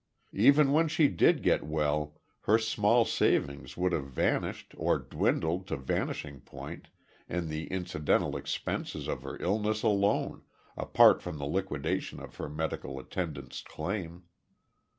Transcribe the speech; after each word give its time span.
Even 0.33 0.71
when 0.71 0.87
she 0.87 1.07
did 1.07 1.43
get 1.43 1.63
well 1.63 2.19
her 2.45 2.57
small 2.57 3.05
savings 3.05 3.77
would 3.77 3.91
have 3.91 4.07
vanished, 4.07 4.73
or 4.75 4.97
dwindled 4.97 5.67
to 5.67 5.77
vanishing 5.77 6.39
point, 6.41 6.87
in 7.29 7.49
the 7.49 7.67
incidental 7.67 8.35
expenses 8.35 9.07
of 9.07 9.21
her 9.21 9.37
illness 9.39 9.83
alone, 9.83 10.41
apart 10.75 11.21
from 11.21 11.37
the 11.37 11.45
liquidation 11.45 12.19
of 12.19 12.37
her 12.37 12.49
medical 12.49 12.97
attendant's 12.99 13.61
claim. 13.61 14.23